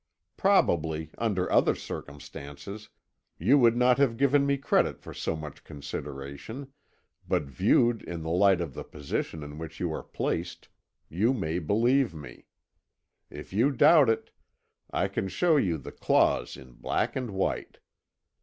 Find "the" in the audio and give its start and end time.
8.23-8.31, 8.73-8.83, 15.77-15.91